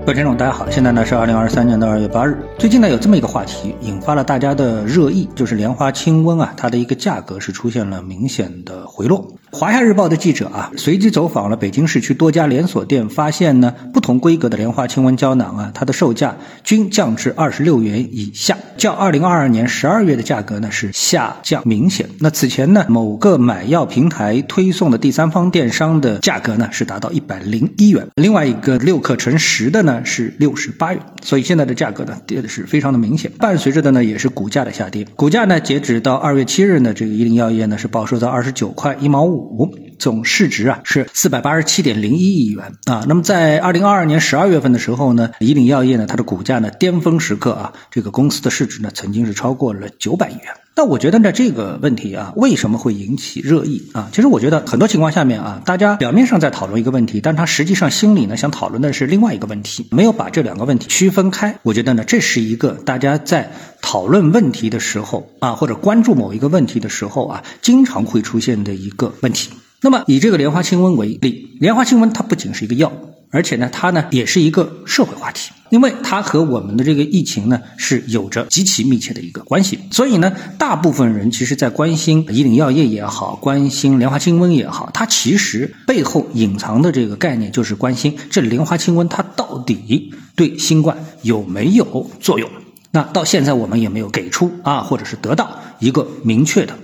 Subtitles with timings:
[0.00, 2.36] 各位听众，大家好，现在呢是二零二三年的二月八日。
[2.58, 9.34] 最近呢有这么一个话题引发了大家的热议，就是莲花清瘟啊，它的一个价格是出现了明显的回落。
[9.52, 22.08] 华夏日报的记者啊，随机走访了北京市区多家连锁店，发现呢不同规格的莲花清瘟胶囊啊，它的售价均降至二十六元以下，较二零二二年十二月的价格呢是下降明显。
[22.20, 29.89] 那此前呢某个买药平台推送的第三方电商的价格呢是达到一百零一元，另外一个六克乘十的呢。
[30.04, 35.06] 是六十八元，所以现在的价格呢跌的是非常的明显，伴随着的呢也是股价的下跌。
[35.16, 39.68] 股价呢截止到二月七日呢，这个一零药业呢是报收在二十九块一毛五，
[40.00, 43.04] 总市值啊是四百八十七点零一亿元啊。
[43.06, 50.54] 那么在二零二二年十二月份的时候呢，伊林药业呢它的股价呢巅峰时刻啊，这个公司的市值呢曾经是超过了九百亿元。
[50.76, 54.08] 那我觉得呢，这个问题啊，为什么会引起热议啊？
[54.12, 61.58] 其实我觉得很多情况下面啊，大家表面上在讨论一个问题，但他实际上心里呢想讨论的是另外一个问题，没有把这两个问题区分开。
[61.62, 69.50] 我觉得呢，这是一个大家在讨论问题的时候啊，或者关注某一个问题的时候啊，经常会出现的一个问题。
[69.82, 72.92] 那么以这个莲花清瘟为例，莲花清瘟它不仅是一个药。
[73.32, 79.78] 而且呢，它呢也是一个社会话题，因为它和我们的这个疫情呢是有着极其密切的一个关系。
[79.92, 92.50] 所以呢，大部分人其实在关心伊林药业也好，关心莲花清瘟也好，它其实背后隐藏的这个概念就是关心这莲花清瘟它到底对新冠有没有作用。
[92.90, 96.76] 那到现在我们也没有给出啊，或者是得到一个明确的。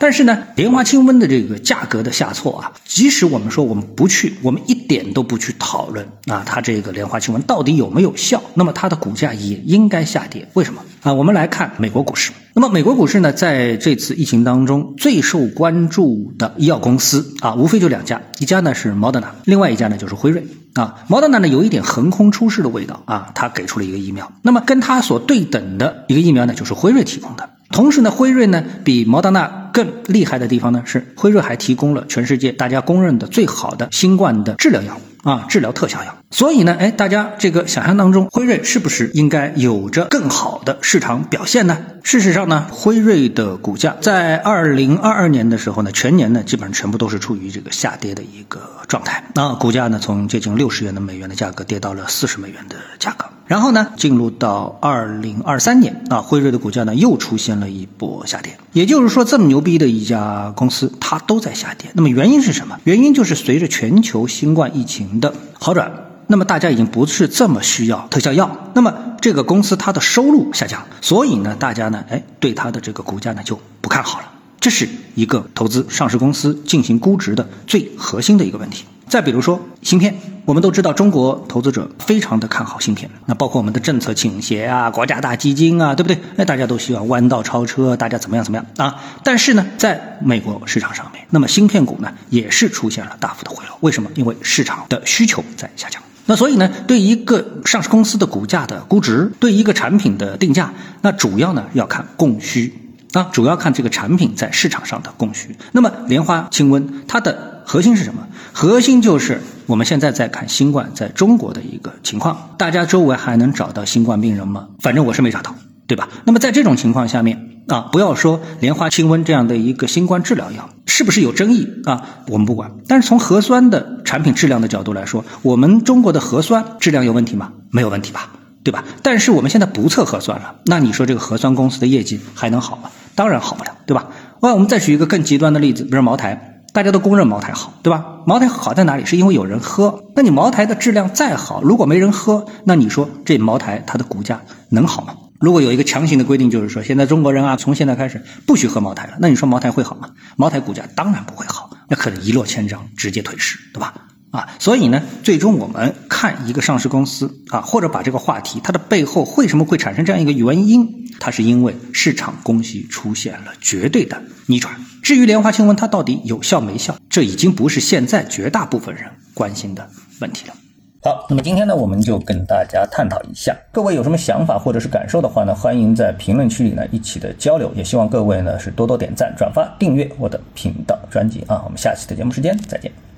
[0.00, 10.48] 但是呢，莲花清瘟的这个价格的下挫啊，即使我们说我们不去，我们一点都不去讨论啊，它这个莲花清瘟到底有没有效，那么它的股价也应该下跌。
[10.54, 11.12] 为什么啊？
[11.12, 12.32] 我们来看美国股市。
[12.54, 21.04] 那么美国股市呢，在这次疫情当中最受关注的医药公司啊，无非就两家，一家呢是 Moderna，另外一家呢就是辉瑞啊。
[21.10, 27.50] Moderna 呢有一点横空出世的味道啊，它给出了一个疫苗，那么跟它所对等的一个疫苗呢，就是辉瑞提供的。
[27.70, 36.16] 同时呢，辉瑞呢比莫德纳更厉害的地方呢，是辉瑞还提供了全世界大家公认的最好的新冠的治疗药物啊，治疗特效药。
[36.30, 41.78] 所以呢，哎，大家这个想象当中，辉瑞是不是应该有着更好的市场表现呢？
[42.02, 49.24] 事实上呢，辉瑞的股价在二零二二年的时候呢，全年呢基本上全部都是处于这个下跌的一个状态。
[49.34, 53.26] 那股价呢，从接近六十元的美元的价格跌到了四十美元的价格。
[53.50, 58.56] 然后呢，进入到二零二三年啊，辉瑞的股价呢又出现了一波下跌。
[58.72, 61.90] 也就是说，这么牛逼的一家公司，它都在下跌。
[61.94, 62.78] 那么原因是什么？
[62.84, 65.90] 原因就是随着全球新冠疫情的好转。
[66.28, 74.26] 那么大家已经不是这么需要特效药，那么这个公司它的收入下降，所以呢，大家呢，哎，对它的这个股价呢就不看好了。
[74.60, 78.84] 这是一个投资上市公司进行估值的最核心的一个问题。
[79.10, 86.16] 再比如说芯片，我们都知道中国投资者非常的看好芯片，那包括我们的政策倾斜啊，国家大基金啊，对不对？
[86.36, 89.02] 那大家都希望弯道超车，大家怎么样怎么样啊？
[89.24, 93.76] 但是呢，在美国市场上面，那么芯片股呢也是出现了大幅的回落。
[93.80, 94.08] 为什么？
[94.14, 96.00] 因为市场的需求在下降。
[96.26, 100.72] 那所以呢，对一个上市公司的股价的估值，对一个产品的定价，
[101.02, 102.72] 那主要呢要看供需
[103.14, 105.56] 啊，主要看这个产品在市场上的供需。
[105.72, 108.26] 那么莲花清瘟它的核心是什么？
[108.52, 112.56] 核心就是我们现在在看新冠在中国的一个情况。
[112.58, 114.66] 大家周围还能找到新冠病人吗？
[114.80, 115.54] 反正我是没找到，
[115.86, 116.08] 对吧？
[116.24, 117.62] 那么在这种情况下面。
[117.68, 122.24] 啊，不要说莲花清瘟这样的一个新冠治疗药是不是有争议啊？
[122.26, 122.72] 我们不管。
[122.88, 127.52] 但是从核酸的产品质量的角度来说，我们中国的核酸质量有问题吗？
[127.70, 128.30] 没有问题吧，
[128.64, 128.82] 对吧？
[129.04, 132.90] 但是我们现在不测核酸了，那你说这个核酸公司的业绩还能好吗？
[133.14, 134.08] 当然好不了，对吧？
[134.42, 138.04] 那我们再举一个更极端的例子，比如茅台，大家都公认茅台好，对吧？
[138.26, 139.04] 茅台好在哪里？
[139.04, 140.04] 是因为有人喝。
[140.14, 145.14] 那你茅台的质量再好，如果没人喝，那你说这茅台它的股价能好吗？
[145.40, 150.10] 如果有一个强行的规定，就是说现在中国人啊，从现在开始不许喝茅台了，那你说茅台会好吗？
[150.36, 153.94] 茅台股价当然不会好，那可能一落千丈，直接退市，对吧？
[154.30, 164.72] 啊，所以呢，最终我们看一个上市公司啊，或者把这个话题它的背后为什么会产生这样一个原因，它是因为市场供需出现了绝对的逆转。
[165.02, 169.04] 至于莲花清瘟它到底有效没效，这已经不是现在绝大部分人
[169.34, 169.88] 关心的
[170.20, 170.54] 问题了。
[171.02, 183.09] 好，那么今天呢，我们就跟大家探讨一下，各位有什么想法或者是感受的话呢，欢迎在评论区里呢一起的交流，也希望各位呢是多多点赞、转发、订阅我的频道专辑啊，我们下期的节目时间再见。